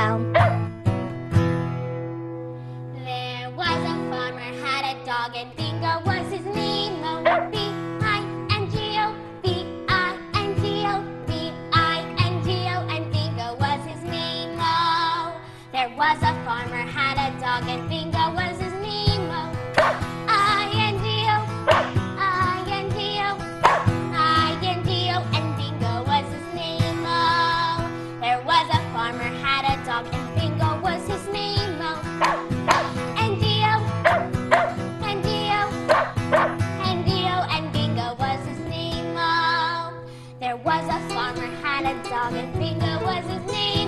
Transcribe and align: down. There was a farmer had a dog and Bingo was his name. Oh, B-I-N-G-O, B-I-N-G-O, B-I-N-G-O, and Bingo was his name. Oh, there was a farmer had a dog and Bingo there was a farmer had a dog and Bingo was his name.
down. 0.00 0.32
There 3.04 3.50
was 3.50 3.80
a 3.92 3.96
farmer 4.10 4.50
had 4.64 4.84
a 4.92 4.94
dog 5.04 5.30
and 5.36 5.50
Bingo 5.56 5.92
was 6.06 6.26
his 6.32 6.46
name. 6.46 6.94
Oh, 7.04 7.20
B-I-N-G-O, 7.52 9.04
B-I-N-G-O, 9.42 10.94
B-I-N-G-O, 11.26 12.76
and 12.94 13.04
Bingo 13.12 13.48
was 13.64 13.80
his 13.92 14.02
name. 14.16 14.56
Oh, 14.58 15.38
there 15.72 15.90
was 16.02 16.18
a 16.30 16.34
farmer 16.46 16.84
had 16.96 17.16
a 17.26 17.28
dog 17.38 17.64
and 17.68 17.82
Bingo 17.90 18.19
there 40.50 40.56
was 40.56 40.84
a 40.88 41.14
farmer 41.14 41.46
had 41.62 41.84
a 41.84 42.08
dog 42.08 42.32
and 42.34 42.52
Bingo 42.58 43.04
was 43.04 43.24
his 43.24 43.52
name. 43.52 43.79